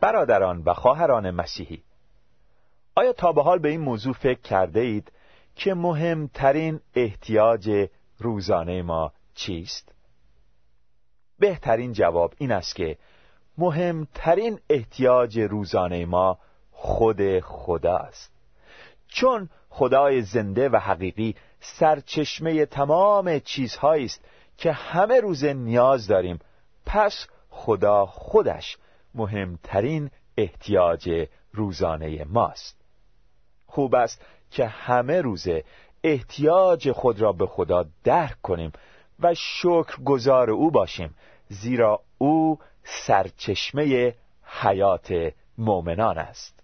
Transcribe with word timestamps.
برادران 0.00 0.62
و 0.66 0.74
خواهران 0.74 1.30
مسیحی 1.30 1.82
آیا 2.94 3.12
تا 3.12 3.32
به 3.32 3.42
حال 3.42 3.58
به 3.58 3.68
این 3.68 3.80
موضوع 3.80 4.12
فکر 4.12 4.40
کرده 4.40 4.80
اید 4.80 5.12
که 5.56 5.74
مهمترین 5.74 6.80
احتیاج 6.94 7.88
روزانه 8.18 8.82
ما 8.82 9.12
چیست؟ 9.34 9.92
بهترین 11.38 11.92
جواب 11.92 12.34
این 12.38 12.52
است 12.52 12.76
که 12.76 12.98
مهمترین 13.58 14.60
احتیاج 14.70 15.38
روزانه 15.38 16.06
ما 16.06 16.38
خود 16.72 17.40
خدا 17.40 17.96
است 17.96 18.32
چون 19.08 19.48
خدای 19.68 20.22
زنده 20.22 20.68
و 20.68 20.76
حقیقی 20.76 21.34
سرچشمه 21.60 22.66
تمام 22.66 23.38
چیزهایی 23.38 24.04
است 24.04 24.24
که 24.56 24.72
همه 24.72 25.20
روز 25.20 25.44
نیاز 25.44 26.06
داریم 26.06 26.38
پس 26.86 27.26
خدا 27.50 28.06
خودش 28.06 28.78
مهمترین 29.14 30.10
احتیاج 30.36 31.28
روزانه 31.52 32.24
ماست. 32.24 32.80
خوب 33.66 33.94
است 33.94 34.24
که 34.50 34.66
همه 34.66 35.20
روزه 35.20 35.64
احتیاج 36.04 36.92
خود 36.92 37.20
را 37.20 37.32
به 37.32 37.46
خدا 37.46 37.84
درک 38.04 38.42
کنیم 38.42 38.72
و 39.20 39.34
شکر 39.34 40.02
گذار 40.04 40.50
او 40.50 40.70
باشیم 40.70 41.14
زیرا 41.48 42.00
او 42.18 42.58
سرچشمه 42.84 44.14
حیات 44.44 45.32
مؤمنان 45.58 46.18
است. 46.18 46.60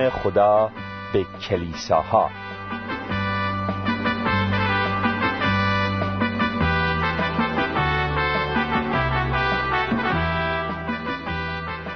خدا 0.00 0.70
به 1.12 1.26
کلیساها. 1.48 2.30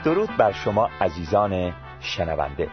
درود 0.05 0.37
بر 0.37 0.53
شما 0.53 0.91
عزیزان 1.01 1.73
شنونده. 2.01 2.69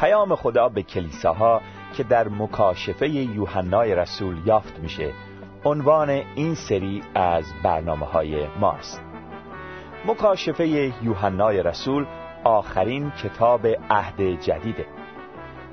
پیام 0.00 0.34
خدا 0.34 0.68
به 0.68 0.82
کلیساها 0.82 1.60
که 1.96 2.02
در 2.02 2.28
مکاشفه 2.28 3.08
یوحنای 3.08 3.94
رسول 3.94 4.46
یافت 4.46 4.78
میشه 4.78 5.12
عنوان 5.64 6.10
این 6.10 6.54
سری 6.54 7.02
از 7.14 7.44
برنامه 7.62 8.06
های 8.06 8.46
ماست. 8.60 9.02
مکاشفه 10.06 10.66
یوحنای 11.02 11.62
رسول 11.62 12.06
آخرین 12.44 13.10
کتاب 13.10 13.66
عهد 13.90 14.20
جدیده. 14.20 14.86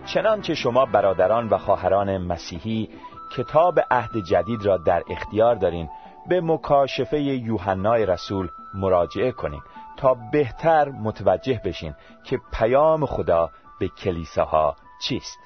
چنانچه 0.06 0.54
شما 0.54 0.86
برادران 0.86 1.48
و 1.50 1.58
خواهران 1.58 2.18
مسیحی 2.18 2.90
کتاب 3.38 3.80
عهد 3.92 4.18
جدید 4.18 4.66
را 4.66 4.78
در 4.78 5.04
اختیار 5.10 5.56
دارین 5.56 5.90
به 6.30 6.42
مکاشفه 6.42 7.22
یوحنای 7.22 8.06
رسول 8.06 8.50
مراجعه 8.74 9.32
کنید 9.32 9.62
تا 9.98 10.18
بهتر 10.32 10.90
متوجه 10.90 11.62
بشین 11.66 11.94
که 12.24 12.40
پیام 12.54 13.06
خدا 13.06 13.50
به 13.80 13.88
کلیساها 13.88 14.76
چیست. 15.02 15.40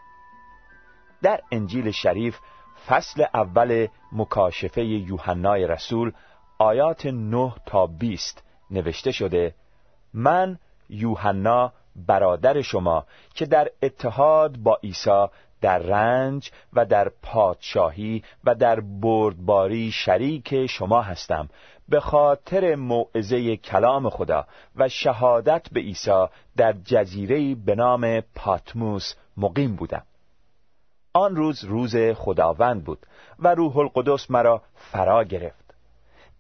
در 1.22 1.42
انجیل 1.52 1.92
شریف 1.92 2.40
فصل 2.88 3.26
اول 3.34 3.88
مکاشفه 4.12 4.84
یوحنای 4.84 5.68
رسول 5.68 6.12
آیات 6.58 7.06
9 7.06 7.54
تا 7.66 7.88
20 7.88 8.44
نوشته 8.72 9.12
شده 9.12 9.56
من 10.14 10.60
یوحنا 10.90 11.72
برادر 11.96 12.62
شما 12.62 13.06
که 13.34 13.46
در 13.46 13.70
اتحاد 13.82 14.58
با 14.58 14.80
عیسی 14.84 15.26
در 15.62 15.78
رنج 15.78 16.52
و 16.74 16.86
در 16.86 17.12
پادشاهی 17.22 18.24
و 18.44 18.56
در 18.56 18.80
بردباری 18.80 19.92
شریک 19.92 20.68
شما 20.68 21.02
هستم. 21.02 21.50
به 21.90 22.00
خاطر 22.00 22.76
موعظه 22.76 23.58
کلام 23.58 24.10
خدا 24.10 24.48
و 24.76 24.90
شهادت 24.90 25.68
به 25.72 25.80
عیسی 25.80 26.26
در 26.58 26.74
جزیره 26.86 27.56
به 27.56 27.76
نام 27.76 28.22
پاتموس 28.36 29.14
مقیم 29.38 29.76
بودم. 29.76 30.04
آن 31.14 31.36
روز 31.36 31.64
روز 31.64 31.96
خداوند 31.96 32.84
بود 32.84 33.06
و 33.40 33.56
روح 33.56 33.78
القدس 33.78 34.32
مرا 34.32 34.62
فرا 34.76 35.24
گرفت. 35.24 35.65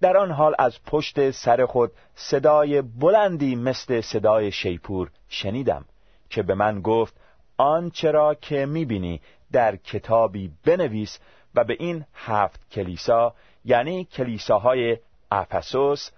در 0.01 0.17
آن 0.17 0.31
حال 0.31 0.55
از 0.59 0.83
پشت 0.83 1.31
سر 1.31 1.65
خود 1.65 1.91
صدای 2.15 2.81
بلندی 2.81 3.55
مثل 3.55 4.01
صدای 4.01 4.51
شیپور 4.51 5.09
شنیدم 5.29 5.85
که 6.29 6.43
به 6.43 6.55
من 6.55 6.81
گفت 6.81 7.13
آنچه 7.57 8.11
را 8.11 8.35
که 8.35 8.65
می‌بینی 8.65 9.21
در 9.51 9.75
کتابی 9.75 10.51
بنویس 10.65 11.19
و 11.55 11.63
به 11.63 11.77
این 11.79 12.05
هفت 12.13 12.69
کلیسا 12.71 13.33
یعنی 13.65 14.05
کلیساهای 14.05 14.97
افسوس، 15.31 16.09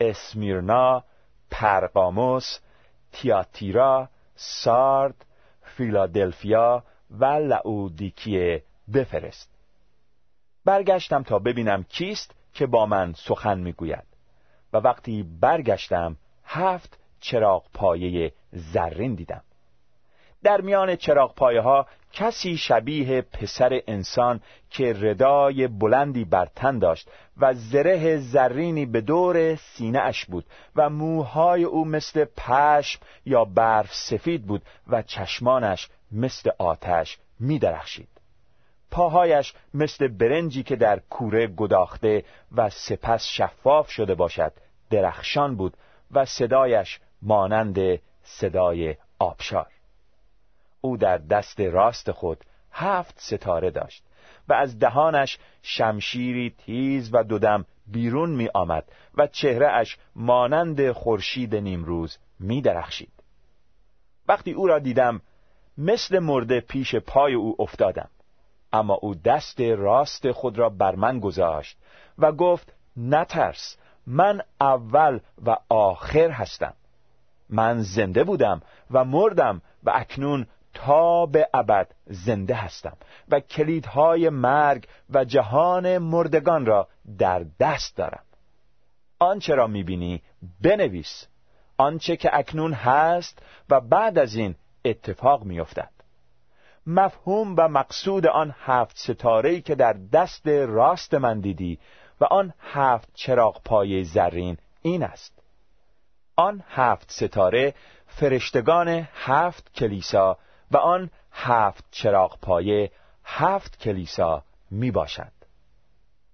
اسمیرنا، 0.00 1.04
پرقاموس، 1.50 2.58
تیاتیرا، 3.12 4.08
سارد، 4.34 5.24
فیلادلفیا 5.62 6.84
و 7.10 7.24
لعودیکیه 7.24 8.62
بفرست. 8.94 9.50
برگشتم 10.64 11.22
تا 11.22 11.38
ببینم 11.38 11.84
کیست 11.84 12.34
که 12.54 12.66
با 12.66 12.86
من 12.86 13.12
سخن 13.12 13.58
می‌گوید 13.58 14.04
و 14.72 14.76
وقتی 14.76 15.22
برگشتم 15.40 16.16
هفت 16.44 16.98
چراغ 17.20 17.64
پایه 17.74 18.32
زرین 18.52 19.14
دیدم 19.14 19.42
در 20.42 20.60
میان 20.60 20.96
چراغ 20.96 21.34
پایه 21.34 21.60
ها 21.60 21.86
کسی 22.12 22.56
شبیه 22.56 23.22
پسر 23.22 23.80
انسان 23.86 24.40
که 24.70 24.96
ردای 25.00 25.68
بلندی 25.68 26.24
بر 26.24 26.46
تن 26.56 26.78
داشت 26.78 27.10
و 27.36 27.54
زره 27.54 28.18
زرینی 28.18 28.86
به 28.86 29.00
دور 29.00 29.54
سینه 29.54 29.98
اش 29.98 30.24
بود 30.24 30.44
و 30.76 30.90
موهای 30.90 31.64
او 31.64 31.84
مثل 31.84 32.24
پشم 32.24 33.00
یا 33.24 33.44
برف 33.44 33.94
سفید 33.94 34.46
بود 34.46 34.62
و 34.88 35.02
چشمانش 35.02 35.88
مثل 36.12 36.50
آتش 36.58 37.18
می 37.40 37.58
درخشید. 37.58 38.11
پاهایش 38.92 39.54
مثل 39.74 40.08
برنجی 40.08 40.62
که 40.62 40.76
در 40.76 40.98
کوره 40.98 41.46
گداخته 41.46 42.24
و 42.56 42.70
سپس 42.70 43.24
شفاف 43.24 43.90
شده 43.90 44.14
باشد 44.14 44.52
درخشان 44.90 45.56
بود 45.56 45.76
و 46.10 46.24
صدایش 46.24 47.00
مانند 47.22 47.78
صدای 48.22 48.96
آبشار 49.18 49.66
او 50.80 50.96
در 50.96 51.18
دست 51.18 51.60
راست 51.60 52.10
خود 52.10 52.44
هفت 52.72 53.14
ستاره 53.18 53.70
داشت 53.70 54.04
و 54.48 54.52
از 54.52 54.78
دهانش 54.78 55.38
شمشیری 55.62 56.54
تیز 56.58 57.14
و 57.14 57.24
دودم 57.24 57.64
بیرون 57.86 58.30
می 58.30 58.48
آمد 58.54 58.84
و 59.14 59.26
چهره 59.26 59.68
اش 59.68 59.98
مانند 60.16 60.92
خورشید 60.92 61.56
نیمروز 61.56 62.18
می 62.40 62.62
درخشید. 62.62 63.12
وقتی 64.28 64.52
او 64.52 64.66
را 64.66 64.78
دیدم 64.78 65.20
مثل 65.78 66.18
مرده 66.18 66.60
پیش 66.60 66.94
پای 66.94 67.34
او 67.34 67.56
افتادم 67.58 68.08
اما 68.72 68.94
او 68.94 69.14
دست 69.14 69.60
راست 69.60 70.32
خود 70.32 70.58
را 70.58 70.68
بر 70.68 70.94
من 70.94 71.20
گذاشت 71.20 71.78
و 72.18 72.32
گفت 72.32 72.74
نترس 72.96 73.76
من 74.06 74.40
اول 74.60 75.20
و 75.46 75.56
آخر 75.68 76.30
هستم. 76.30 76.74
من 77.50 77.82
زنده 77.82 78.24
بودم 78.24 78.62
و 78.90 79.04
مردم 79.04 79.62
و 79.84 79.90
اکنون 79.94 80.46
تا 80.74 81.26
به 81.26 81.48
ابد 81.54 81.94
زنده 82.06 82.54
هستم 82.54 82.96
و 83.28 83.40
کلیدهای 83.40 84.28
مرگ 84.28 84.88
و 85.10 85.24
جهان 85.24 85.98
مردگان 85.98 86.66
را 86.66 86.88
در 87.18 87.46
دست 87.60 87.96
دارم. 87.96 88.22
آنچه 89.18 89.54
را 89.54 89.66
می‌بینی 89.66 90.22
بنویس. 90.62 91.26
آنچه 91.76 92.16
که 92.16 92.38
اکنون 92.38 92.72
هست 92.72 93.38
و 93.70 93.80
بعد 93.80 94.18
از 94.18 94.34
این 94.34 94.54
اتفاق 94.84 95.44
میافتد. 95.44 95.90
مفهوم 96.86 97.54
و 97.58 97.68
مقصود 97.68 98.26
آن 98.26 98.54
هفت 98.64 98.98
ستاره‌ای 98.98 99.60
که 99.60 99.74
در 99.74 99.96
دست 100.12 100.48
راست 100.48 101.14
من 101.14 101.40
دیدی 101.40 101.78
و 102.20 102.24
آن 102.24 102.52
هفت 102.60 103.08
چراغ 103.14 103.62
پای 103.64 104.04
زرین 104.04 104.56
این 104.82 105.02
است. 105.02 105.42
آن 106.36 106.62
هفت 106.68 107.10
ستاره 107.10 107.74
فرشتگان 108.06 109.08
هفت 109.14 109.72
کلیسا 109.74 110.38
و 110.70 110.76
آن 110.76 111.10
هفت 111.32 111.84
چراغ 111.90 112.38
پایه 112.40 112.90
هفت 113.24 113.78
کلیسا 113.78 114.42
می 114.70 114.90
باشد 114.90 115.32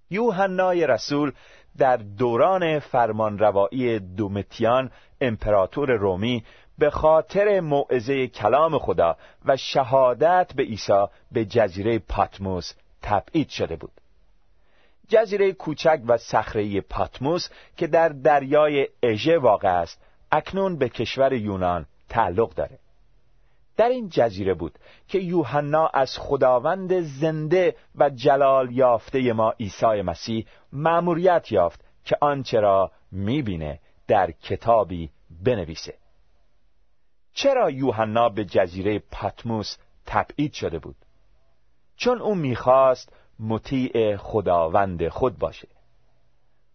یوحنای 0.09 0.87
رسول 0.87 1.31
در 1.77 1.97
دوران 1.97 2.79
فرمانروایی 2.79 3.99
دومتیان 3.99 4.91
امپراتور 5.21 5.91
رومی 5.91 6.43
به 6.79 6.89
خاطر 6.89 7.59
موعظه 7.59 8.27
کلام 8.27 8.77
خدا 8.77 9.17
و 9.45 9.57
شهادت 9.57 10.51
به 10.55 10.63
عیسی 10.63 11.05
به 11.31 11.45
جزیره 11.45 11.99
پاتموس 11.99 12.73
تبعید 13.01 13.49
شده 13.49 13.75
بود. 13.75 13.91
جزیره 15.07 15.51
کوچک 15.51 16.01
و 16.07 16.17
صخره 16.17 16.81
پاتموس 16.81 17.49
که 17.77 17.87
در 17.87 18.09
دریای 18.09 18.87
اژه 19.03 19.37
واقع 19.37 19.79
است 19.79 20.01
اکنون 20.31 20.77
به 20.77 20.89
کشور 20.89 21.33
یونان 21.33 21.85
تعلق 22.09 22.53
داره. 22.53 22.79
در 23.77 23.89
این 23.89 24.09
جزیره 24.09 24.53
بود 24.53 24.79
که 25.07 25.19
یوحنا 25.19 25.87
از 25.87 26.17
خداوند 26.17 26.99
زنده 26.99 27.75
و 27.95 28.09
جلال 28.09 28.71
یافته 28.71 29.33
ما 29.33 29.53
عیسی 29.59 30.01
مسیح 30.01 30.45
مأموریت 30.73 31.51
یافت 31.51 31.81
که 32.05 32.17
آنچه 32.21 32.59
را 32.59 32.91
می‌بینه 33.11 33.79
در 34.07 34.31
کتابی 34.31 35.09
بنویسه. 35.43 35.93
چرا 37.33 37.69
یوحنا 37.69 38.29
به 38.29 38.45
جزیره 38.45 38.99
پاتموس 38.99 39.77
تبعید 40.05 40.53
شده 40.53 40.79
بود؟ 40.79 40.95
چون 41.97 42.21
او 42.21 42.35
می‌خواست 42.35 43.13
مطیع 43.39 44.17
خداوند 44.17 45.07
خود 45.07 45.37
باشه. 45.37 45.67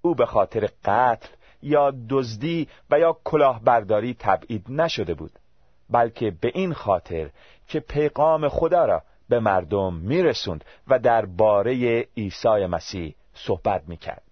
او 0.03 0.15
به 0.15 0.27
خاطر 0.27 0.69
قتل 0.85 1.29
یا 1.63 1.93
دزدی 2.11 2.69
و 2.91 2.99
یا 2.99 3.19
کلاهبرداری 3.25 4.15
تبعید 4.19 4.67
نشده 4.69 5.15
بود 5.15 5.39
بلکه 5.91 6.31
به 6.31 6.51
این 6.55 6.73
خاطر 6.73 7.31
که 7.69 7.81
پیغام 7.81 8.49
خدا 8.49 8.85
را 8.85 9.03
به 9.29 9.41
مردم 9.41 9.95
میرسوند 9.95 10.65
و 10.89 10.99
درباره 10.99 12.01
عیسی 12.17 12.67
مسیح 12.67 13.15
صحبت 13.35 13.89
می‌کرد. 13.89 14.23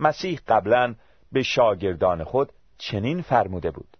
مسیح 0.00 0.40
قبلا 0.48 0.94
به 1.32 1.42
شاگردان 1.42 2.24
خود 2.24 2.52
چنین 2.78 3.22
فرموده 3.22 3.70
بود. 3.70 3.96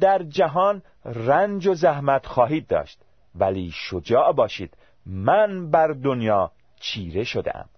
در 0.00 0.22
جهان 0.22 0.82
رنج 1.04 1.66
و 1.66 1.74
زحمت 1.74 2.26
خواهید 2.26 2.66
داشت. 2.66 3.00
ولی 3.34 3.70
شجاع 3.74 4.32
باشید. 4.32 4.76
من 5.06 5.70
بر 5.70 5.88
دنیا 5.88 6.52
چیره 6.80 7.24
شدم 7.24 7.68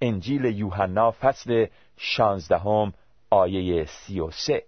انجیل 0.00 0.44
یوحنا 0.44 1.10
فصل 1.10 1.66
شانزدهم 1.96 2.92
آیه 3.30 3.84
سی 3.84 4.20
و 4.20 4.30
سه. 4.30 4.62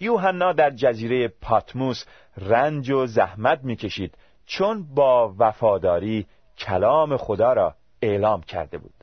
یوحنا 0.00 0.52
در 0.52 0.70
جزیره 0.70 1.28
پاتموس 1.28 2.04
رنج 2.36 2.90
و 2.90 3.06
زحمت 3.06 3.64
می‌کشید 3.64 4.14
چون 4.46 4.94
با 4.94 5.34
وفاداری 5.38 6.26
کلام 6.58 7.16
خدا 7.16 7.52
را 7.52 7.74
اعلام 8.02 8.42
کرده 8.42 8.78
بود. 8.78 8.94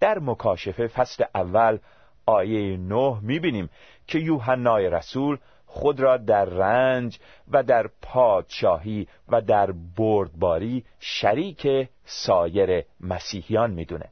در 0.00 0.18
مکاشفه 0.18 0.86
فصل 0.86 1.24
اول 1.34 1.78
آیه 2.26 2.76
نه 2.76 3.18
می‌بینیم 3.22 3.70
که 4.06 4.18
یوحنای 4.18 4.90
رسول 4.90 5.38
خود 5.66 6.00
را 6.00 6.16
در 6.16 6.44
رنج 6.44 7.18
و 7.50 7.62
در 7.62 7.90
پادشاهی 8.02 9.08
و 9.28 9.40
در 9.40 9.72
بردباری 9.96 10.84
شریک 11.00 11.88
سایر 12.04 12.84
مسیحیان 13.00 13.70
می‌دونه. 13.70 14.08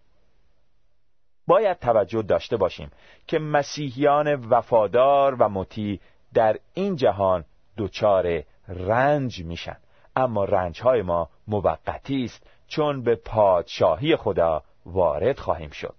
باید 1.47 1.79
توجه 1.79 2.23
داشته 2.23 2.57
باشیم 2.57 2.91
که 3.27 3.39
مسیحیان 3.39 4.35
وفادار 4.35 5.35
و 5.35 5.49
مطیع 5.49 6.01
در 6.35 6.59
این 6.75 6.97
جهان 6.97 7.45
دچار 7.79 8.43
رنج 8.69 9.45
میشن. 9.45 9.77
اما 10.17 10.45
رنج 10.45 10.81
های 10.81 11.03
ما 11.03 11.29
موقتی 11.49 12.25
است 12.25 12.47
چون 12.69 13.03
به 13.03 13.15
پادشاهی 13.15 14.17
خدا 14.17 14.63
وارد 14.87 15.39
خواهیم 15.39 15.71
شد. 15.71 15.95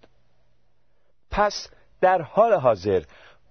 پس 1.32 1.70
در 2.02 2.22
حال 2.22 2.54
حاضر 2.54 3.04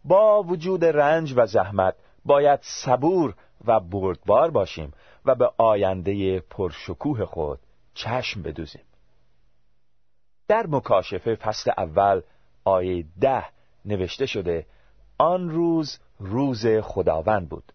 با 0.05 0.43
وجود 0.43 0.85
رنج 0.85 1.35
و 1.37 1.47
زحمت 1.47 1.95
باید 2.25 2.61
صبور 2.63 3.35
و 3.65 3.81
بردبار 3.81 4.51
باشیم 4.51 4.93
و 5.25 5.35
به 5.35 5.51
آینده 5.59 6.41
پرشکوه 6.41 7.25
خود 7.25 7.59
چشم 7.95 8.43
بدوزیم. 8.43 8.85
در 10.49 10.67
مکاشفه 10.67 11.35
فصل 11.35 11.71
اول 11.79 12.23
آیه 12.65 13.05
ده 13.21 13.45
نوشته 13.85 14.27
شده 14.27 14.67
آن 15.19 15.51
روز 15.51 15.99
روز 16.19 16.67
خداوند 16.67 17.49
بود 17.49 17.73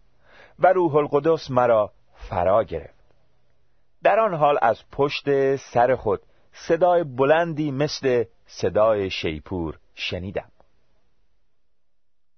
و 0.58 0.72
روح 0.72 0.96
القدس 0.96 1.50
مرا 1.50 1.92
فرا 2.14 2.64
گرفت. 2.64 3.00
در 4.02 4.20
آن 4.20 4.34
حال 4.34 4.58
از 4.62 4.82
پشت 4.92 5.56
سر 5.56 5.96
خود 5.96 6.20
صدای 6.52 7.04
بلندی 7.04 7.70
مثل 7.70 8.24
صدای 8.46 9.10
شیپور 9.10 9.78
شنیدم. 9.94 10.50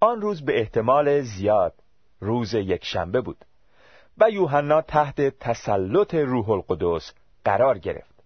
آن 0.02 0.20
روز 0.20 0.44
به 0.44 0.58
احتمال 0.58 1.20
زیاد 1.20 1.74
روز 2.20 2.54
یکشنبه 2.54 3.20
بود 3.20 3.44
و 4.18 4.30
یوحنا 4.30 4.80
تحت 4.80 5.20
تسلط 5.20 6.14
روح 6.14 6.50
القدس 6.50 7.12
قرار 7.44 7.78
گرفت. 7.78 8.24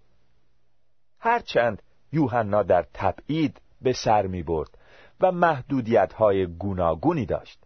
هرچند 1.21 1.83
یوحنا 2.13 2.63
در 2.63 2.87
تبعید 2.95 3.61
به 3.83 3.93
سر 3.93 4.27
می 4.27 4.43
برد 4.43 4.79
و 5.21 5.33
محدودیت 5.33 6.13
های 6.13 6.47
گوناگونی 6.47 7.27
داشت 7.27 7.59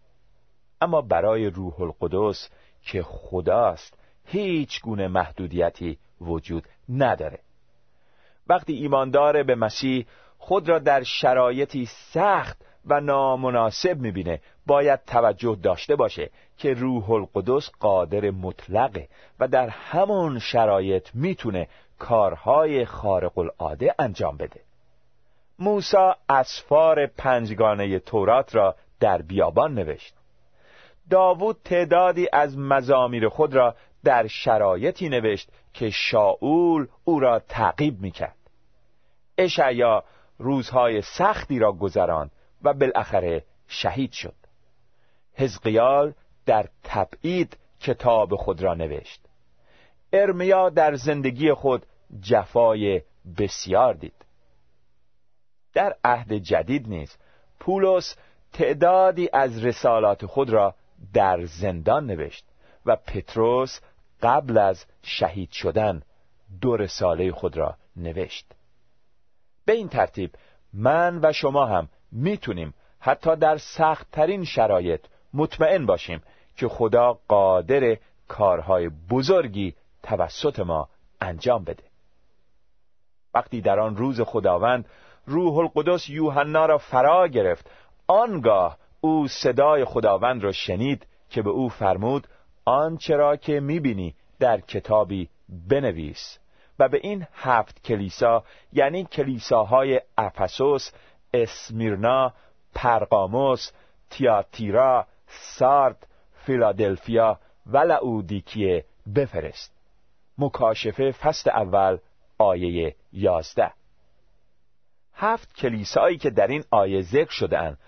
اما 0.81 1.01
برای 1.01 1.51
روح 1.51 1.81
القدس 1.81 2.51
که 2.83 3.03
خداست 3.03 3.99
هیچ 4.25 4.81
گونه 4.81 5.09
محدودیتی 5.09 5.99
وجود 6.21 6.69
نداره. 6.89 7.39
وقتی 8.47 8.73
ایماندار 8.73 9.43
به 9.43 9.55
مسیح 9.55 10.07
خود 10.39 10.69
را 10.69 10.79
در 10.79 11.03
شرایطی 11.03 11.87
سخت 11.87 12.70
و 12.87 13.01
نامناسب 13.01 13.99
می‌بینه. 13.99 14.41
باید 14.67 15.01
توجه 15.07 15.59
داشته 15.63 15.97
باشه 15.97 16.31
که 16.59 16.75
روح 16.75 17.11
القدس 17.11 17.71
قادر 17.81 18.31
مطلقه 18.31 19.09
و 19.41 19.49
در 19.49 19.69
همون 19.69 20.39
شرایط 20.39 21.09
می‌تونه 21.15 21.69
کارهای 21.99 22.85
خارق 22.85 23.39
العاده 23.39 23.95
انجام 23.99 24.37
بده. 24.37 24.61
موسا 25.59 26.17
اسفار 26.29 27.07
پنجگانه 27.07 27.99
تورات 27.99 28.55
را 28.55 28.75
در 29.01 29.23
بیابان 29.23 29.75
نوشت. 29.75 30.15
داوود 31.11 31.57
تعدادی 31.65 32.29
از 32.33 32.59
مزامیر 32.59 33.29
خود 33.29 33.55
را 33.55 33.75
در 34.05 34.27
شرایطی 34.27 35.09
نوشت 35.09 35.49
که 35.75 35.91
شاول 35.91 36.87
او 37.05 37.21
را 37.21 37.39
تعقیب 37.39 38.01
می‌کرد. 38.01 38.37
اشعیا 39.39 40.05
روزهای 40.39 41.03
سختی 41.03 41.59
را 41.59 41.73
گذراند 41.73 42.31
و 42.63 42.73
بالاخره 42.73 43.45
شهید 43.69 44.13
شد. 44.13 44.35
حزقیال 45.35 46.15
در 46.47 46.69
تبعید 46.85 47.57
کتاب 47.81 48.37
خود 48.37 48.63
را 48.63 48.75
نوشت. 48.75 49.21
ارمیا 50.13 50.69
در 50.69 50.95
زندگی 50.95 51.53
خود 51.53 51.87
جفای 52.21 53.03
بسیار 53.39 53.95
دید. 53.95 54.25
در 55.75 55.97
عهد 56.05 56.33
جدید 56.33 56.89
نیز 56.89 57.17
پولس 57.61 58.17
تعدادی 58.53 59.29
از 59.33 59.65
رسالات 59.65 60.27
خود 60.27 60.51
را 60.51 60.75
در 61.13 61.45
زندان 61.45 62.07
نوشت 62.07 62.45
و 62.87 62.97
پتروس 62.97 63.81
قبل 64.23 64.59
از 64.59 64.85
شهید 65.03 65.51
شدن 65.53 66.03
دو 66.61 66.77
رساله 66.77 67.33
خود 67.33 67.57
را 67.57 67.77
نوشت. 67.97 68.53
به 69.65 69.73
این 69.73 69.89
ترتیب 69.89 70.35
من 70.73 71.21
و 71.23 71.33
شما 71.33 71.67
هم 71.67 71.89
می‌تونیم 72.13 72.75
حتی 73.01 73.37
در 73.37 73.59
سختترین 73.59 74.45
شرایط 74.45 75.01
مطمئن 75.35 75.87
باشیم 75.87 76.23
که 76.57 76.69
خدا 76.69 77.19
قادر 77.29 77.97
کارهای 78.29 78.91
بزرگی 79.11 79.75
توسط 80.03 80.61
ما 80.61 80.89
انجام 81.21 81.65
بده. 81.65 81.83
وقتی 83.35 83.61
در 83.61 83.81
آن 83.81 83.97
روز 83.97 84.21
خداوند 84.21 84.85
روح 85.27 85.59
القدس 85.59 86.09
یوحنا 86.09 86.67
را 86.67 86.79
فرا 86.79 87.29
گرفت 87.29 87.71
آنگاه 88.07 88.79
او 89.01 89.29
صدای 89.29 89.85
خداوند 89.85 90.45
را 90.45 90.53
شنید 90.53 91.07
که 91.31 91.43
به 91.43 91.51
او 91.51 91.69
فرمود 91.69 92.27
آنچه 92.65 93.17
را 93.17 93.37
که 93.37 93.61
می‌بینی 93.61 94.15
در 94.39 94.61
کتابی 94.61 95.29
بنویس. 95.69 96.39
و 96.81 96.89
به 96.89 97.01
این 97.03 97.27
هفت 97.35 97.85
کلیسا 97.85 98.45
یعنی 98.73 99.05
کلیساهای 99.05 100.01
افسوس 100.19 100.91
اسمیرنا 101.35 102.33
پرقاموس 102.75 103.71
تیاتیرا 104.11 105.07
سارد 105.27 106.07
فیلادلفیا 106.35 107.39
و 107.67 107.79
لعودیکیه 107.79 108.85
بفرست. 109.15 109.73
مکاشفه 110.39 111.13
فصل 111.13 111.51
اول 111.51 111.99
آیه 112.39 112.95
یازده. 113.13 113.73
هفت 115.15 115.55
کلیسایی 115.55 116.19
که 116.19 116.31
در 116.31 116.47
این 116.47 116.65
آیه 116.71 117.03
ذکر 117.03 117.31
شدهاند 117.31 117.79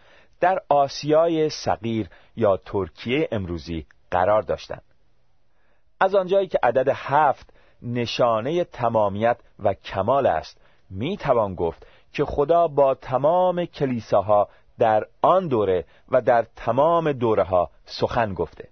در 0.40 0.62
آسیای 0.68 1.50
صغیر 1.50 2.08
یا 2.36 2.56
ترکیه 2.56 3.28
امروزی 3.32 3.86
قرار 4.10 4.42
داشتند. 4.42 4.82
از 6.00 6.14
آنجایی 6.14 6.46
که 6.46 6.58
عدد 6.62 6.88
هفت 6.88 7.52
نشانه 7.82 8.64
تمامیت 8.64 9.38
و 9.58 9.74
کمال 9.74 10.26
است 10.26 10.60
می 10.90 11.16
توان 11.16 11.54
گفت 11.54 11.86
که 12.12 12.24
خدا 12.24 12.68
با 12.68 12.94
تمام 12.94 13.64
کلیساها 13.64 14.48
در 14.78 15.06
آن 15.22 15.48
دوره 15.48 15.84
و 16.10 16.20
در 16.20 16.46
تمام 16.56 17.12
دوره 17.12 17.42
ها 17.42 17.70
سخن 17.84 18.34
گفته. 18.34 18.68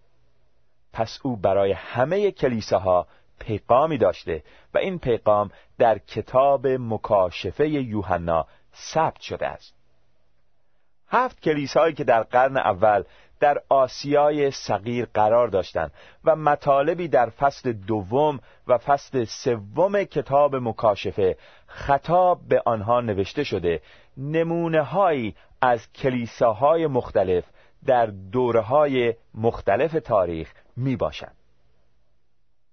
پس 0.92 1.18
او 1.22 1.36
برای 1.36 1.72
همه 1.72 2.30
کلیساها 2.30 3.06
پیغامی 3.38 3.98
داشته 3.98 4.42
و 4.74 4.78
این 4.78 4.98
پیغام 4.98 5.50
در 5.78 5.98
کتاب 5.98 6.66
مکاشفه 6.66 7.68
یوحنا 7.68 8.46
ثبت 8.74 9.20
شده 9.20 9.46
است. 9.46 9.74
هفت 11.08 11.40
کلیسایی 11.40 11.94
که 11.94 12.04
در 12.04 12.22
قرن 12.22 12.56
اول 12.56 13.04
در 13.40 13.62
آسیای 13.68 14.50
صغیر 14.50 15.08
قرار 15.14 15.48
داشتند 15.48 15.92
و 16.24 16.36
مطالبی 16.36 17.08
در 17.08 17.30
فصل 17.30 17.72
دوم 17.72 18.40
و 18.66 18.78
فصل 18.78 19.24
سوم 19.24 20.04
کتاب 20.04 20.56
مکاشفه 20.56 21.36
خطاب 21.66 22.40
به 22.48 22.62
آنها 22.66 23.00
نوشته 23.00 23.44
شده 23.44 23.82
نمونه 24.16 24.82
هایی 24.82 25.34
از 25.62 25.92
کلیساهای 25.92 26.86
مختلف 26.86 27.44
در 27.86 28.06
دوره 28.06 28.60
های 28.60 29.14
مختلف 29.34 29.92
تاریخ 29.92 30.52
می 30.76 30.96
باشند. 30.96 31.36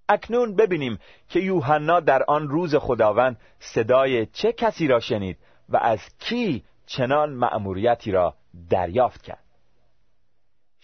اکنون 0.10 0.56
ببینیم 0.56 1.00
که 1.30 1.40
یوحنا 1.40 2.00
در 2.00 2.24
آن 2.24 2.48
روز 2.48 2.76
خداوند 2.76 3.40
صدای 3.60 4.26
چه 4.26 4.54
کسی 4.54 4.88
را 4.88 5.00
شنید 5.00 5.38
و 5.70 5.78
از 5.78 6.00
کی 6.20 6.64
چنان 6.86 7.34
مأموریتی 7.34 8.12
را 8.12 8.34
دریافت 8.70 9.22
کرد 9.22 9.47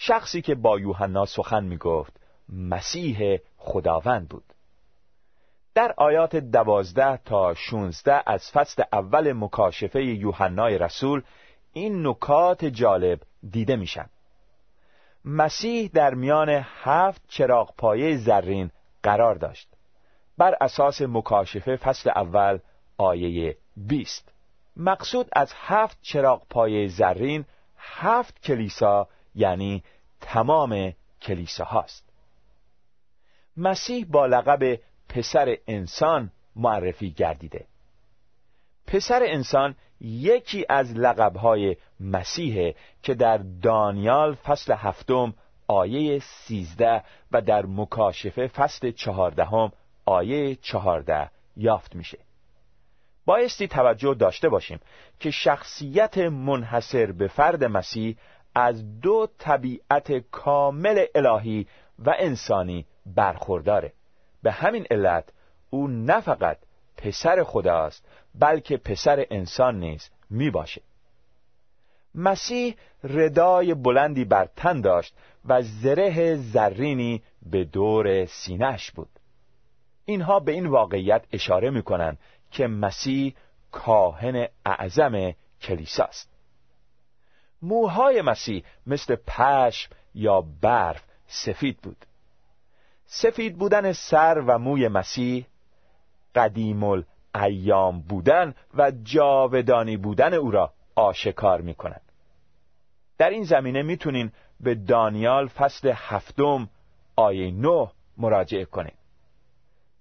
شخصی 0.05 0.41
که 0.41 0.55
با 0.55 0.79
یوحنا 0.79 1.25
سخن 1.25 1.63
می 1.63 1.77
گفت 1.77 2.13
مسیح 2.49 3.39
خداوند 3.57 4.29
بود. 4.29 4.43
در 5.75 5.93
آیات 5.97 6.35
دوازده 6.35 7.17
تا 7.17 7.53
شونزده 7.53 8.23
از 8.25 8.51
فصل 8.51 8.83
اول 8.93 9.33
مکاشفه 9.33 10.03
یوحنای 10.03 10.77
رسول 10.77 11.21
این 11.73 12.07
نکات 12.07 12.65
جالب 12.65 13.19
دیده 13.51 13.75
میشن. 13.75 14.09
مسیح 15.25 15.89
در 15.93 16.13
میان 16.13 16.49
هفت 16.65 17.21
چراغ 17.27 17.75
پایه 17.77 18.17
زرین 18.17 18.71
قرار 19.03 19.35
داشت. 19.35 19.67
بر 20.37 20.55
اساس 20.61 21.01
مکاشفه 21.01 21.75
فصل 21.75 22.09
اول 22.09 22.59
آیه 22.97 23.57
20 23.77 24.33
مقصود 24.77 25.29
از 25.33 25.53
هفت 25.55 25.97
چراغ 26.01 26.47
پایه 26.49 26.87
زرین 26.87 27.45
هفت 27.77 28.41
کلیسا 28.41 29.07
یعنی 29.35 29.83
تمام 30.23 30.93
کلیسا 31.21 31.63
هاست 31.63 32.09
مسیح 33.57 34.05
با 34.09 34.25
لقب 34.25 34.79
پسر 35.09 35.57
انسان 35.67 36.31
معرفی 36.55 37.11
گردیده. 37.11 37.65
پسر 38.87 39.23
انسان 39.23 39.75
یکی 40.01 40.65
از 40.69 40.93
لقبهای 40.93 41.77
مسیحه 41.99 42.75
که 43.03 43.13
در 43.13 43.37
دانیال 43.37 44.35
فصل 44.35 44.73
هفتم 44.73 45.33
آیه 45.67 46.19
سیزده 46.19 47.03
و 47.31 47.41
در 47.41 47.65
مکاشفه 47.65 48.47
فصل 48.47 48.91
چهاردهم 48.91 49.71
آیه 50.05 50.55
چهارده 50.55 51.29
یافت 51.57 51.95
میشه. 51.95 52.17
بایستی 53.25 53.67
توجه 53.67 54.13
داشته 54.13 54.49
باشیم 54.49 54.79
که 55.19 55.31
شخصیت 55.31 56.17
منحصر 56.17 57.11
به 57.11 57.27
فرد 57.27 57.63
مسیح 57.63 58.17
از 58.55 58.99
دو 59.01 59.27
طبیعت 59.37 60.11
کامل 60.11 61.05
الهی 61.15 61.67
و 61.99 62.15
انسانی 62.19 62.85
برخورداره. 63.05 63.93
به 64.43 64.51
همین 64.51 64.85
علت 64.91 65.29
او 65.69 65.87
نه 65.87 66.21
فقط 66.21 66.57
پسر 66.97 67.43
خداست 67.43 68.05
بلکه 68.35 68.77
پسر 68.77 69.25
انسان 69.31 69.79
نیز 69.79 70.09
می 70.29 70.49
باشه 70.49 70.81
مسیح 72.15 72.75
ردای 73.03 73.73
بلندی 73.73 74.25
بر 74.25 74.49
تن 74.55 74.81
داشت 74.81 75.15
و 75.45 75.61
زره 75.61 76.35
زرینی 76.35 77.23
به 77.45 77.63
دور 77.63 78.25
سینهش 78.25 78.91
بود. 78.91 79.09
اینها 80.05 80.39
به 80.39 80.51
این 80.51 80.65
واقعیت 80.65 81.25
اشاره 81.31 81.69
می 81.69 81.83
کنند 81.83 82.19
که 82.51 82.67
مسیح 82.67 83.35
کاهن 83.71 84.47
اعظم 84.65 85.33
کلیساست. 85.61 86.32
موهای 87.63 88.21
مسیح 88.21 88.63
مثل 88.87 89.15
پشم 89.15 89.91
یا 90.15 90.41
برف 90.61 91.03
سفید 91.27 91.77
بود 91.77 92.05
سفید 93.05 93.57
بودن 93.57 93.91
سر 93.91 94.43
و 94.47 94.59
موی 94.59 94.87
مسیح 94.87 95.45
قدیم 96.35 97.05
ایام 97.35 98.01
بودن 98.01 98.55
و 98.73 98.91
جاودانی 99.03 99.97
بودن 99.97 100.33
او 100.33 100.51
را 100.51 100.73
آشکار 100.95 101.61
می 101.61 101.73
کنند. 101.75 102.01
در 103.17 103.29
این 103.29 103.43
زمینه 103.43 103.81
می‌تونین 103.81 104.31
به 104.59 104.75
دانیال 104.75 105.47
فصل 105.47 105.93
هفتم 105.95 106.69
آیه 107.15 107.51
نه 107.51 107.91
مراجعه 108.17 108.65
کنید. 108.65 108.97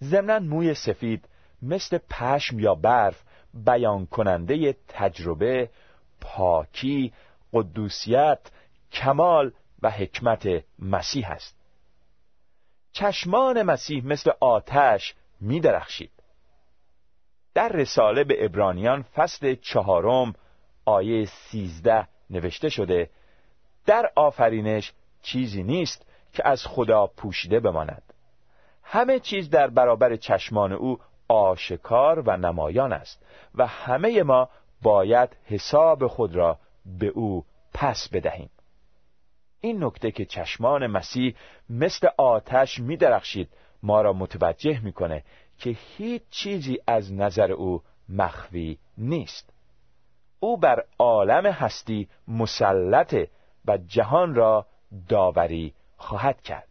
ضمنا 0.02 0.38
موی 0.38 0.74
سفید 0.74 1.28
مثل 1.62 1.98
پشم 2.10 2.58
یا 2.58 2.74
برف 2.74 3.22
بیان 3.54 4.06
کننده 4.06 4.76
تجربه، 4.88 5.70
پاکی، 6.20 7.12
قدوسیت، 7.52 8.40
کمال 8.92 9.52
و 9.82 9.90
حکمت 9.90 10.48
مسیح 10.78 11.30
است. 11.30 11.56
چشمان 12.92 13.62
مسیح 13.62 14.06
مثل 14.06 14.30
آتش 14.40 15.14
می 15.40 15.60
درخشید. 15.60 16.10
در 17.54 17.68
رساله 17.68 18.24
به 18.24 18.44
ابرانیان 18.44 19.02
فصل 19.02 19.54
چهارم 19.54 20.34
آیه 20.84 21.24
سیزده 21.26 22.08
نوشته 22.30 22.68
شده 22.68 23.10
در 23.86 24.10
آفرینش 24.16 24.92
چیزی 25.22 25.62
نیست 25.62 26.06
که 26.32 26.48
از 26.48 26.66
خدا 26.66 27.06
پوشیده 27.06 27.60
بماند 27.60 28.02
همه 28.82 29.20
چیز 29.20 29.50
در 29.50 29.66
برابر 29.66 30.16
چشمان 30.16 30.72
او 30.72 30.98
آشکار 31.28 32.20
و 32.20 32.36
نمایان 32.36 32.92
است 32.92 33.26
و 33.54 33.66
همه 33.66 34.22
ما 34.22 34.48
باید 34.82 35.36
حساب 35.44 36.06
خود 36.06 36.34
را 36.34 36.58
به 36.86 37.06
او 37.06 37.44
پس 37.74 38.08
بدهیم. 38.08 38.50
این 39.60 39.84
نکته 39.84 40.10
که 40.10 40.24
چشمان 40.24 40.86
مسیح 40.86 41.34
مثل 41.70 42.08
آتش 42.18 42.78
می 42.78 42.96
درخشید 42.96 43.48
ما 43.82 44.02
را 44.02 44.12
متوجه 44.12 44.80
می‌کنه 44.84 45.24
که 45.58 45.70
هیچ 45.70 46.22
چیزی 46.30 46.78
از 46.86 47.12
نظر 47.12 47.52
او 47.52 47.82
مخفی 48.08 48.78
نیست. 48.98 49.52
او 50.40 50.56
بر 50.56 50.84
عالم 50.98 51.46
هستی 51.46 52.08
مسلطه 52.28 53.28
و 53.64 53.78
جهان 53.78 54.34
را 54.34 54.66
داوری 55.08 55.74
خواهد 55.96 56.42
کرد. 56.42 56.68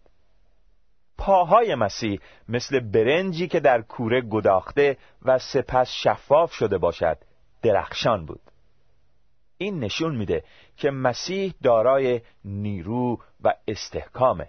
پاهای 1.18 1.76
مسیح 1.76 2.20
مثل 2.50 2.80
برنجی 2.80 3.48
که 3.48 3.60
در 3.60 3.82
کوره 3.82 4.22
گداخته 4.22 4.98
و 5.22 5.40
سپس 5.40 5.92
شفاف 5.92 6.54
شده 6.54 6.78
باشد 6.78 7.18
درخشان 7.62 8.26
بود. 8.26 8.51
این 9.62 9.80
نشون 9.80 10.16
میده 10.16 10.44
که 10.78 10.92
مسیح 10.92 11.54
دارای 11.64 12.22
نیرو 12.46 13.20
و 13.44 13.54
استحکامه. 13.68 14.48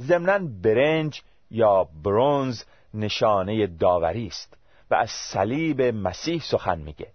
ضمنا 0.00 0.38
برنج 0.62 1.22
یا 1.50 1.88
برونز 2.04 2.62
نشانه 2.94 3.66
داوری 3.66 4.26
است 4.26 4.56
و 4.90 4.94
از 4.94 5.10
صلیب 5.10 5.82
مسیح 5.82 6.40
سخن 6.40 6.78
میگه. 6.78 7.08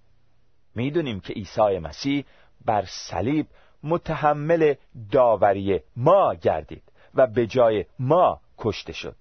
می‌دونیم 0.75 1.19
که 1.19 1.34
عیسی 1.34 1.80
مسیح 1.80 2.25
بر 2.65 2.86
صلیب 2.88 3.47
متحمل 3.84 4.73
داوری 5.12 5.80
ما 5.95 6.36
گردید 6.36 6.84
و 7.13 7.27
به 7.27 7.47
جای 7.47 7.86
ما 7.99 8.41
کشته 8.58 8.93
شد. 8.93 9.15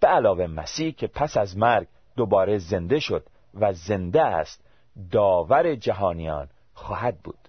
به 0.00 0.08
علاوه 0.08 0.46
مسیح 0.46 0.90
که 0.90 1.06
پس 1.06 1.36
از 1.36 1.56
مرگ 1.56 1.86
دوباره 2.16 2.58
زنده 2.58 3.00
شد 3.00 3.26
و 3.54 3.72
زنده 3.72 4.22
است 4.22 4.64
داور 5.10 5.74
جهانیان 5.74 6.48
خواهد 6.78 7.18
بود. 7.18 7.48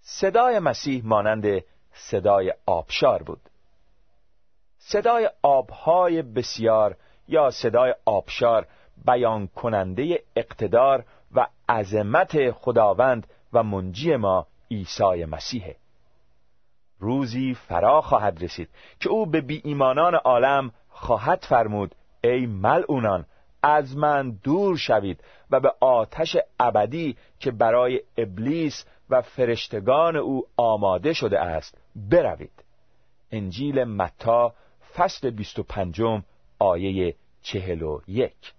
صدای 0.00 0.58
مسیح 0.58 1.02
مانند 1.04 1.46
صدای 1.92 2.54
آبشار 2.66 3.22
بود. 3.22 3.40
صدای 4.78 5.30
آبهای 5.42 6.22
بسیار 6.22 6.96
یا 7.28 7.50
صدای 7.50 7.94
آبشار 8.04 8.66
بیان 9.06 9.46
کننده 9.46 10.22
اقتدار 10.36 11.04
و 11.34 11.46
عظمت 11.68 12.50
خداوند 12.50 13.26
و 13.52 13.62
منجی 13.62 14.16
ما 14.16 14.46
عیسی 14.70 15.24
مسیحه. 15.24 15.76
روزی 16.98 17.54
فرا 17.54 18.00
خواهد 18.00 18.44
رسید 18.44 18.68
که 19.00 19.08
او 19.08 19.26
به 19.26 19.40
بی 19.40 19.60
ایمانان 19.64 20.14
عالم 20.14 20.70
خواهد 20.88 21.44
فرمود 21.48 21.94
ای 22.24 22.46
ملعونان 22.46 23.26
از 23.66 23.96
من 23.96 24.30
دور 24.30 24.76
شوید 24.76 25.20
و 25.50 25.60
به 25.60 25.72
آتش 25.80 26.36
ابدی 26.60 27.16
که 27.40 27.50
برای 27.50 28.00
ابلیس 28.16 28.84
و 29.10 29.22
فرشتگان 29.22 30.16
او 30.16 30.46
آماده 30.56 31.12
شده 31.12 31.40
است 31.40 31.78
بروید. 31.96 32.64
انجیل 33.32 33.84
متا 33.84 34.54
فصل 34.94 35.30
25 35.30 36.02
آیه 36.58 37.14
چهل 37.42 37.82
و 37.82 38.00
یک. 38.08 38.52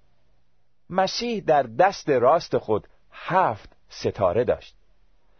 مسیح 0.89 1.43
در 1.47 1.63
دست 1.63 2.09
راست 2.09 2.57
خود 2.57 2.87
هفت 3.11 3.69
ستاره 3.89 4.43
داشت. 4.43 4.75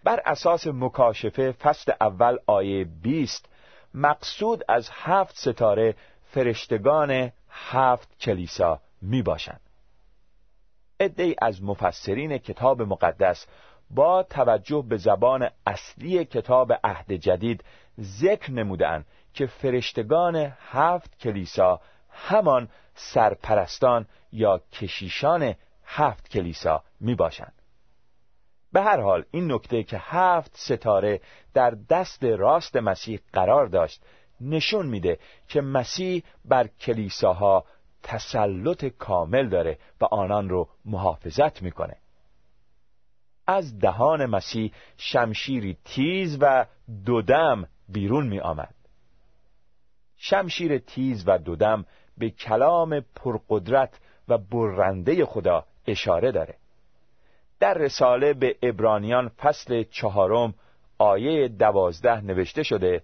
بر 0.04 0.22
اساس 0.26 0.68
مکاشفه 0.68 1.52
فصل 1.52 1.92
اول 2.02 2.38
آیه 2.46 2.86
20 3.02 3.50
مقصود 3.94 4.64
از 4.68 4.90
هفت 4.94 5.38
ستاره 5.38 5.96
فرشتگان 6.32 7.32
هفت 7.50 8.20
کلیسا 8.20 8.80
می 9.02 9.22
باشند 9.22 9.62
ادهی 11.00 11.36
از 11.42 11.64
مفسرین 11.64 12.38
کتاب 12.38 12.82
مقدس 12.82 13.48
با 13.90 14.24
توجه 14.24 14.86
به 14.90 14.98
زبان 14.98 15.50
اصلی 15.68 16.26
کتاب 16.26 16.74
عهد 16.84 17.12
جدید 17.12 17.64
ذکر 18.02 18.52
نمودند 18.52 19.06
که 19.34 19.48
فرشتگان 19.48 20.36
هفت 20.60 21.20
کلیسا 21.20 21.82
همان 22.10 22.70
سرپرستان 22.96 24.06
یا 24.32 24.62
کشیشان 24.72 25.56
هفت 25.86 26.30
کلیسا 26.30 26.84
می 27.00 27.16
باشند. 27.16 27.54
به 28.74 28.82
هر 28.82 29.02
حال 29.02 29.26
این 29.32 29.52
نکته 29.52 29.84
که 29.84 29.98
هفت 30.02 30.52
ستاره 30.54 31.22
در 31.54 31.78
دست 31.90 32.24
راست 32.24 32.76
مسیح 32.76 33.20
قرار 33.34 33.66
داشت 33.66 34.04
نشون 34.42 34.86
میده 34.86 35.20
که 35.48 35.62
مسیح 35.62 36.24
بر 36.46 36.68
کلیساها 36.68 37.66
تسلط 38.04 38.86
کامل 38.86 39.50
داره 39.50 39.78
و 40.02 40.06
آنان 40.06 40.50
رو 40.50 40.70
محافظت 40.86 41.62
می‌کنه 41.62 41.98
از 43.48 43.80
دهان 43.80 44.26
مسیح 44.26 44.72
شمشیری 44.98 45.78
تیز 45.86 46.38
و 46.42 46.66
دودم 47.06 47.68
بیرون 47.90 48.28
می 48.28 48.40
آمد. 48.40 48.74
شمشیر 50.18 50.78
تیز 50.78 51.24
و 51.28 51.38
دودم 51.38 51.86
به 52.18 52.30
کلام 52.30 53.06
پرقدرت 53.16 54.00
و 54.28 54.38
برنده 54.38 55.26
خدا 55.26 55.66
اشاره 55.88 56.32
داره 56.32 56.56
در 57.60 57.74
رساله 57.74 58.34
به 58.34 58.56
ابرانیان 58.62 59.30
فصل 59.30 59.84
چهارم 59.84 60.54
آیه 60.98 61.48
دوازده 61.48 62.22
نوشته 62.22 62.64
شده 62.64 63.04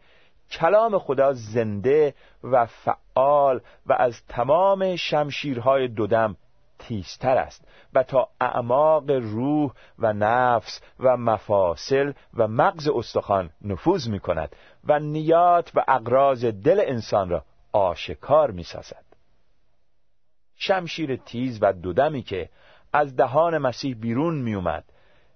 کلام 0.51 0.99
خدا 0.99 1.33
زنده 1.33 2.13
و 2.43 2.65
فعال 2.65 3.61
و 3.85 3.93
از 3.93 4.25
تمام 4.27 4.95
شمشیرهای 4.95 5.87
دودم 5.87 6.35
تیزتر 6.79 7.37
است 7.37 7.67
و 7.93 8.03
تا 8.03 8.29
اعماق 8.41 9.11
روح 9.11 9.71
و 9.99 10.13
نفس 10.13 10.81
و 10.99 11.17
مفاصل 11.17 12.13
و 12.33 12.47
مغز 12.47 12.89
استخوان 12.89 13.49
نفوذ 13.61 14.07
می 14.07 14.19
کند 14.19 14.55
و 14.83 14.99
نیات 14.99 15.71
و 15.75 15.83
اقراض 15.87 16.45
دل 16.45 16.81
انسان 16.85 17.29
را 17.29 17.43
آشکار 17.71 18.51
می 18.51 18.63
سازد. 18.63 19.05
شمشیر 20.55 21.15
تیز 21.15 21.59
و 21.61 21.73
دودمی 21.73 22.21
که 22.21 22.49
از 22.93 23.15
دهان 23.15 23.57
مسیح 23.57 23.95
بیرون 23.95 24.35
می 24.35 24.55
اومد 24.55 24.83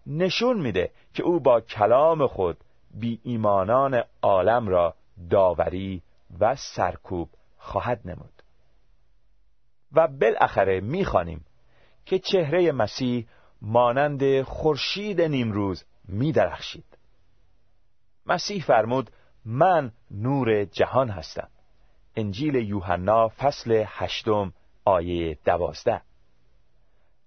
نشون 0.08 0.62
میده 0.62 0.92
که 1.14 1.24
او 1.24 1.40
با 1.40 1.62
کلام 1.62 2.28
خود 2.28 2.58
بی 2.92 3.20
ایمانان 3.24 4.04
عالم 4.22 4.68
را 4.68 4.96
داوری 5.30 6.02
و 6.40 6.56
سرکوب 6.56 7.30
خواهد 7.58 8.02
نمود. 8.06 8.44
و 9.92 10.08
بالاخره 10.08 10.80
می‌خوانیم 10.80 11.46
که 12.06 12.20
چهره 12.20 12.72
مسیح 12.72 13.28
مانند 13.62 14.42
خورشید 14.42 15.22
نیمروز 15.22 15.86
میدرخشید. 16.08 16.98
مسیح 18.26 18.64
فرمود 18.64 19.12
من 19.46 19.92
نور 20.12 20.66
جهان 20.66 21.10
هستم. 21.10 21.48
انجیل 22.16 22.56
یوحنا 22.56 23.28
فصل 23.28 23.84
هشتم 23.88 24.54
آیه 24.86 25.38
دوازده. 25.46 26.02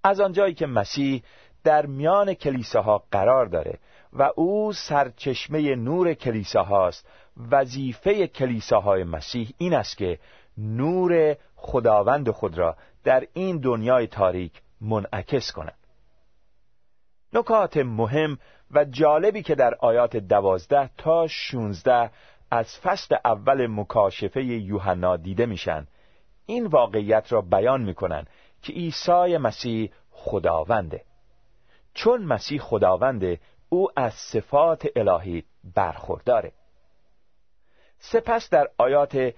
از 0.04 0.20
آنجایی 0.20 0.54
که 0.54 0.66
مسیح 0.66 1.22
در 1.64 1.86
میان 1.86 2.34
کلیساها 2.34 3.04
قرار 3.10 3.46
داره 3.46 3.78
و 4.12 4.30
او 4.36 4.72
سرچشمه 4.72 5.74
نور 5.74 6.14
کلیساهاست. 6.14 7.08
وظیفه 7.50 8.26
کلیساهای 8.26 9.04
مسیح 9.04 9.48
این 9.58 9.74
است 9.74 9.96
که 9.96 10.18
نور 10.58 11.36
خداوند 11.56 12.30
خود 12.30 12.58
را 12.58 12.76
در 13.04 13.26
این 13.32 13.58
دنیای 13.58 14.06
تاریک 14.06 14.62
منعکس 14.80 15.52
کنند. 15.52 15.78
نکات 17.32 17.76
مهم 17.76 18.38
و 18.70 18.84
جالبی 18.84 19.42
که 19.42 19.54
در 19.54 19.74
آیات 19.74 20.16
دوازده 20.16 20.90
تا 20.98 21.26
شونزده 21.26 22.10
از 22.50 22.78
فصل 22.78 23.16
اول 23.24 23.66
مکاشفه 23.66 24.44
یوحنا 24.44 25.16
دیده 25.16 25.46
میشن 25.46 25.86
این 26.46 26.66
واقعیت 26.66 27.32
را 27.32 27.40
بیان 27.40 27.82
می‌کنن 27.82 28.24
که 28.62 28.72
عیسی 28.72 29.36
مسیح 29.36 29.90
خداونده. 30.10 31.04
چون 31.94 32.24
مسیح 32.24 32.60
خداونده 32.60 33.40
او 33.72 33.88
از 33.96 34.14
صفات 34.14 34.86
الهی 34.96 35.44
برخورداره. 35.74 36.52
سپس 37.98 38.50
در 38.50 38.68
آیات 38.78 39.34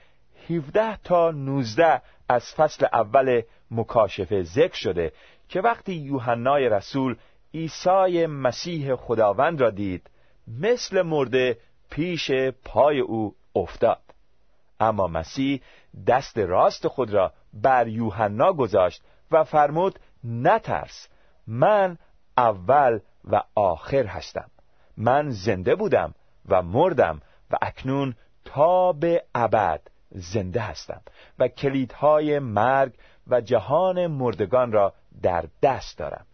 17 0.50 0.96
تا 0.96 1.30
19 1.30 2.02
از 2.28 2.54
فصل 2.54 2.86
اول 2.92 3.42
مکاشفه 3.70 4.42
ذکر 4.42 4.74
شده 4.74 5.12
که 5.48 5.60
وقتی 5.60 5.92
یوحنای 5.92 6.68
رسول 6.68 7.16
عیسی 7.54 8.26
مسیح 8.26 8.94
خداوند 8.94 9.60
را 9.60 9.70
دید 9.70 10.10
مثل 10.48 11.02
مرده 11.02 11.58
پیش 11.90 12.30
پای 12.64 13.00
او 13.00 13.34
افتاد. 13.56 14.02
اما 14.80 15.06
مسیح 15.06 15.62
دست 16.06 16.38
راست 16.38 16.88
خود 16.88 17.10
را 17.10 17.32
بر 17.52 17.88
یوحنا 17.88 18.52
گذاشت 18.52 19.02
و 19.30 19.44
فرمود 19.44 19.98
نترس 20.24 21.08
من 21.46 21.98
اول 22.36 23.00
و 23.24 23.42
آخر 23.54 24.06
هستم. 24.06 24.50
من 24.96 25.30
زنده 25.30 25.74
بودم 25.74 26.14
و 26.48 26.62
مردم 26.62 27.20
و 27.50 27.56
اکنون 27.62 28.14
تا 28.44 28.92
به 28.92 29.24
ابد 29.34 29.80
زنده 30.10 30.60
هستم 30.60 31.00
و 31.38 31.48
کلیدهای 31.48 32.38
مرگ 32.38 32.92
و 33.26 33.40
جهان 33.40 34.06
مردگان 34.06 34.72
را 34.72 34.94
در 35.22 35.44
دست 35.62 35.98
دارم. 35.98 36.26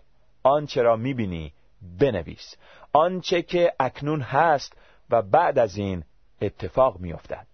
آنچه 0.42 0.82
را 0.82 0.96
می‌بینی 0.96 1.52
بنویس. 2.00 2.56
آنچه 2.92 3.42
که 3.42 3.72
اکنون 3.80 4.20
هست 4.20 4.72
و 5.10 5.22
بعد 5.22 5.58
از 5.58 5.76
این 5.76 6.04
اتفاق 6.40 6.98
میافتد. 7.00 7.46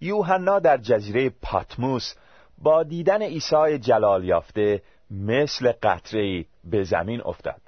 یوحنا 0.00 0.58
در 0.58 0.76
جزیره 0.76 1.30
پاتموس 1.42 2.14
با 2.58 2.82
دیدن 2.82 3.22
عیسی 3.22 3.78
جلال 3.78 4.24
یافته 4.24 4.82
مثل 5.10 5.72
قطره 5.82 6.44
به 6.64 6.84
زمین 6.84 7.22
افتاد. 7.24 7.60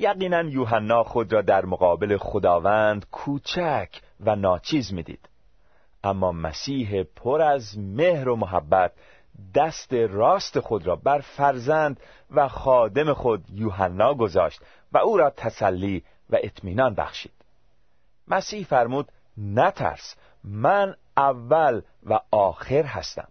یقینا 0.00 0.42
یوحنا 0.42 1.02
خود 1.02 1.32
را 1.32 1.42
در 1.42 1.64
مقابل 1.64 2.16
خداوند 2.16 3.06
کوچک 3.10 3.88
و 4.20 4.36
ناچیز 4.36 4.92
می‌دید. 4.92 5.28
اما 6.04 6.32
مسیح 6.32 7.02
پر 7.02 7.42
از 7.42 7.78
مهر 7.78 8.28
و 8.28 8.36
محبت 8.36 8.92
دست 9.54 9.92
راست 9.92 10.60
خود 10.60 10.86
را 10.86 10.96
بر 10.96 11.20
فرزند 11.20 12.00
و 12.30 12.48
خادم 12.48 13.12
خود 13.12 13.44
یوحنا 13.52 14.14
گذاشت 14.14 14.60
و 14.92 14.98
او 14.98 15.16
را 15.16 15.30
تسلی 15.30 16.02
و 16.30 16.36
اطمینان 16.42 16.94
بخشید. 16.94 17.32
مسیح 18.28 18.64
فرمود 18.64 19.08
نترس 19.38 20.16
من 20.44 20.94
اول 21.16 21.82
و 22.06 22.20
آخر 22.30 22.82
هستم. 22.82 23.28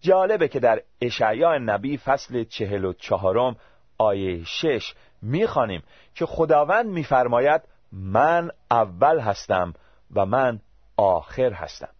جالبه 0.00 0.48
که 0.48 0.60
در 0.60 0.82
اشعیا 1.00 1.58
نبی 1.58 1.96
فصل 1.96 2.44
چهل 2.44 2.84
و 2.84 2.92
چهارم 2.92 3.56
آیه 3.98 4.44
شش 4.44 4.94
می‌خوانیم 5.22 5.82
که 6.14 6.26
خداوند 6.26 6.86
میفرماید 6.86 7.62
من 7.92 8.50
اول 8.70 9.20
هستم 9.20 9.74
و 10.14 10.26
من 10.26 10.60
آخر 10.96 11.52
هستم. 11.52 11.92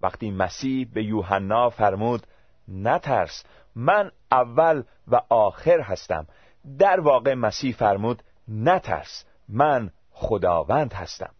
وقتی 0.00 0.30
مسیح 0.30 0.88
به 0.92 1.04
یوحنا 1.04 1.70
فرمود 1.70 2.26
نترس 2.68 3.44
من 3.74 4.10
اول 4.32 4.82
و 5.08 5.20
آخر 5.28 5.80
هستم. 5.80 6.26
در 6.78 7.00
واقع 7.00 7.34
مسیح 7.34 7.74
فرمود 7.74 8.22
نترس 8.48 9.24
من 9.48 9.90
خداوند 10.10 10.92
هستم. 10.92 11.34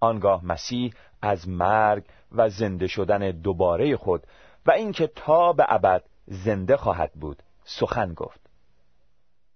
آنگاه 0.00 0.44
مسیح 0.44 0.94
از 1.22 1.48
مرگ 1.48 2.04
و 2.32 2.48
زنده 2.48 2.86
شدن 2.86 3.30
دوباره 3.30 3.96
خود 3.96 4.26
و 4.66 4.70
اینکه 4.70 5.06
تا 5.06 5.52
به 5.52 5.64
ابد 5.68 6.02
زنده 6.26 6.76
خواهد 6.76 7.12
بود 7.12 7.42
سخن 7.64 8.14
گفت. 8.14 8.43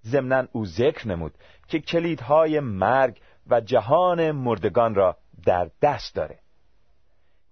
ضمنا 0.07 0.45
او 0.53 0.67
ذکر 0.67 1.09
نمود 1.09 1.35
که 1.69 1.79
کلیدهای 1.79 2.61
مرگ 2.61 3.21
و 3.47 3.61
جهان 3.61 4.31
مردگان 4.31 4.95
را 4.95 5.17
در 5.45 5.71
دست 5.83 6.15
داره. 6.15 6.39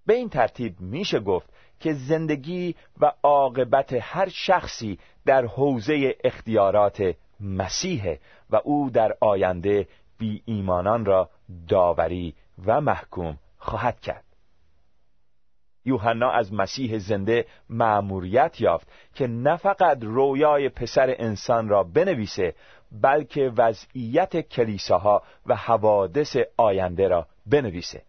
به 0.05 0.13
این 0.13 0.29
ترتیب 0.29 0.79
میشه 0.79 1.19
گفت 1.19 1.49
که 1.79 1.93
زندگی 1.93 2.75
و 3.01 3.11
عاقبت 3.23 3.97
هر 4.01 4.29
شخصی 4.29 4.99
در 5.25 5.45
حوزه 5.45 6.15
اختیارات 6.23 7.15
مسیحه 7.39 8.19
و 8.49 8.55
او 8.63 8.89
در 8.89 9.17
آینده 9.21 9.87
بی 10.17 10.41
ایمانان 10.45 11.05
را 11.05 11.29
داوری 11.67 12.35
و 12.65 12.81
محکوم 12.81 13.37
خواهد 13.57 13.99
کرد. 13.99 14.23
یوحنا 15.87 16.31
از 16.31 16.53
مسیح 16.53 16.97
زنده 16.97 17.45
مأموریت 17.69 18.61
یافت 18.61 18.87
که 19.15 19.27
نه 19.27 19.57
فقط 19.57 19.97
رویای 20.01 20.69
پسر 20.69 21.15
انسان 21.17 21.69
را 21.69 21.83
بنویسه 21.83 22.53
بلکه 22.91 23.51
وضعیت 23.57 24.49
کلیساها 24.49 25.23
و 25.45 25.55
حوادث 25.55 26.37
آینده 26.57 27.07
را 27.07 27.27
بنویسه. 27.45 28.01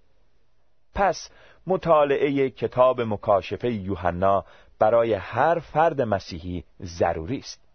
پس 0.95 1.31
مطالعه 1.67 2.51
کتاب 2.51 3.01
مکاشفه 3.01 3.71
یوحنا 3.71 4.45
برای 4.79 5.15
هر 5.15 5.59
فرد 5.59 6.03
مسیحی 6.03 6.65
ضروری 6.83 7.39
است. 7.39 7.69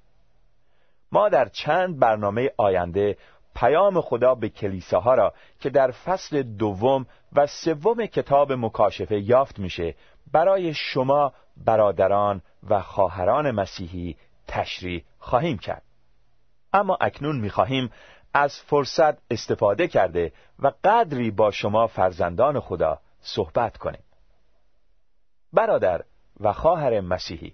ما 1.12 1.30
در 1.30 1.50
چند 1.50 2.00
برنامه 2.00 2.52
آینده 2.58 3.18
پیام 3.56 4.02
خدا 4.02 4.36
به 4.36 4.50
کلیساها 4.50 5.14
را 5.14 5.34
که 5.60 5.70
در 5.70 5.92
فصل 5.92 6.42
دوم 6.44 7.06
و 7.34 7.48
سوم 7.48 8.06
کتاب 8.06 8.52
مکاشفه 8.52 9.20
یافت 9.20 9.60
میشه 9.60 9.96
برای 10.32 10.74
شما 10.74 11.34
برادران 11.58 12.42
و 12.70 12.82
خواهران 12.82 13.52
مسیحی 13.52 14.18
تشریح 14.48 15.04
خواهیم 15.20 15.58
کرد. 15.58 15.84
اما 16.74 16.98
اکنون 17.02 17.40
می‌خواهیم 17.40 17.92
از 18.34 18.60
فرصت 18.60 19.18
استفاده 19.32 19.88
کرده 19.88 20.32
و 20.60 20.72
قدری 20.84 21.32
با 21.32 21.52
شما 21.52 21.88
فرزندان 21.88 22.60
خدا 22.60 23.00
صحبت 23.22 23.78
کنیم. 23.78 24.04
برادر 25.54 26.04
و 26.40 26.54
خواهر 26.54 27.02
مسیحی 27.02 27.54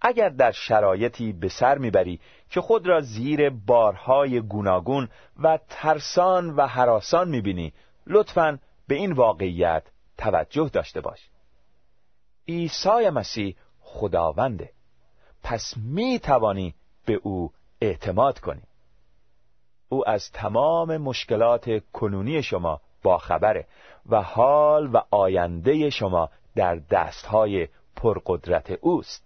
اگر 0.00 0.28
در 0.28 0.52
شرایطی 0.52 1.32
به 1.32 1.48
سر 1.48 1.78
می‌بری 1.78 2.20
که 2.50 2.60
خود 2.60 2.86
را 2.86 3.00
زیر 3.00 3.50
بارهای 3.50 4.40
گوناگون 4.40 5.08
و 5.42 5.58
ترسان 5.68 6.50
و 6.50 6.66
حراسان 6.66 7.28
می‌بینی 7.28 7.72
لطفا 8.06 8.58
به 8.88 8.94
این 8.94 9.12
واقعیت 9.12 9.82
توجه 10.18 10.70
داشته 10.72 11.00
باش. 11.00 11.28
عیسی 12.48 13.10
مسیح 13.10 13.56
خداونده. 13.80 14.70
پس 15.42 15.74
می 15.76 16.18
توانی 16.18 16.74
به 17.06 17.20
او 17.22 17.52
اعتماد 17.80 18.38
کنی. 18.38 18.62
او 19.88 20.08
از 20.08 20.30
تمام 20.32 20.96
مشکلات 20.96 21.82
کنونی 21.92 22.42
شما 22.42 22.80
باخبره 23.02 23.66
و 24.06 24.22
حال 24.22 24.90
و 24.94 25.00
آینده 25.10 25.90
شما 25.90 26.30
در 26.56 26.76
دستهای 26.76 27.68
پرقدرت 27.96 28.70
اوست. 28.80 29.24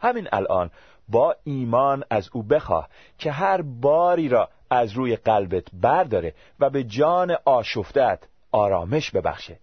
همین 0.00 0.28
الان 0.32 0.70
با 1.08 1.36
ایمان 1.44 2.04
از 2.10 2.30
او 2.32 2.42
بخواه 2.42 2.88
که 3.18 3.32
هر 3.32 3.62
باری 3.62 4.28
را 4.28 4.48
از 4.70 4.92
روی 4.92 5.16
قلبت 5.16 5.64
برداره 5.72 6.34
و 6.60 6.70
به 6.70 6.84
جان 6.84 7.36
آشفتت 7.44 8.18
آرامش 8.52 9.10
ببخشه. 9.10 9.58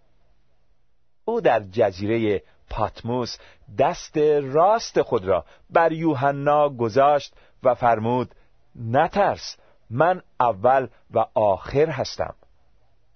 او 1.26 1.42
در 1.42 1.60
جزیره 1.60 2.44
پاتموس 2.70 3.38
دست 3.78 4.18
راست 4.44 5.02
خود 5.02 5.26
را 5.26 5.46
بر 5.70 5.92
یوحنا 5.92 6.70
گذاشت 6.70 7.34
و 7.64 7.76
فرمود 7.76 8.36
نترس 8.76 9.58
من 9.90 10.22
اول 10.40 10.88
و 11.12 11.26
آخر 11.34 11.90
هستم. 11.90 12.36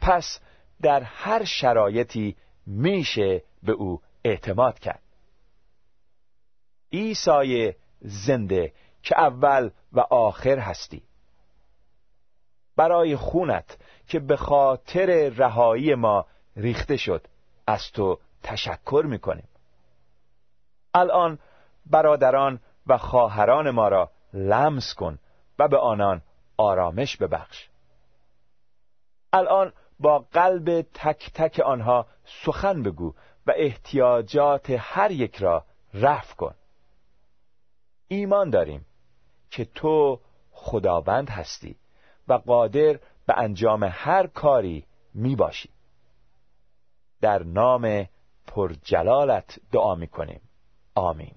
پس 0.01 0.39
در 0.81 1.01
هر 1.01 1.43
شرایطی 1.43 2.35
میشه 2.67 3.43
به 3.63 3.71
او 3.71 4.01
اعتماد 4.23 4.79
کرد. 4.79 5.01
عیسی 6.93 7.75
زنده 8.01 8.73
که 9.03 9.19
اول 9.19 9.69
و 9.93 9.99
آخر 9.99 10.59
هستی. 10.59 11.03
برای 12.75 13.15
خونت 13.15 13.77
که 14.07 14.19
به 14.19 14.37
خاطر 14.37 15.29
رهایی 15.29 15.95
ما 15.95 16.25
ریخته 16.55 16.97
شد 16.97 17.27
از 17.67 17.91
تو 17.91 18.19
تشکر 18.43 19.05
می‌کنیم. 19.07 19.47
الان 20.93 21.39
برادران 21.85 22.59
و 22.87 22.97
خواهران 22.97 23.69
ما 23.69 23.87
را 23.87 24.11
لمس 24.33 24.93
کن 24.93 25.19
و 25.59 25.67
به 25.67 25.77
آنان 25.77 26.21
آرامش 26.57 27.17
ببخش. 27.17 27.69
الان 29.33 29.73
با 29.99 30.19
قلب 30.19 30.81
تک 30.81 31.31
تک 31.33 31.59
آنها 31.59 32.05
سخن 32.25 32.83
بگو 32.83 33.13
و 33.47 33.53
احتیاجات 33.55 34.69
هر 34.79 35.11
یک 35.11 35.35
را 35.35 35.65
رفع 35.93 36.35
کن. 36.35 36.55
ایمان 38.11 38.49
داریم 38.49 38.85
که 39.49 39.65
تو 39.65 40.19
خداوند 40.51 41.29
هستی 41.29 41.75
و 42.27 42.33
قادر 42.33 42.99
به 43.25 43.37
انجام 43.37 43.83
هر 43.91 44.27
کاری 44.27 44.85
می 45.13 45.35
باشی. 45.35 45.69
در 47.21 47.43
نام 47.43 48.07
پرجلالت 48.47 49.59
دعا 49.71 49.95
می 49.95 50.07
کنیم. 50.07 50.41
آمین. 50.95 51.35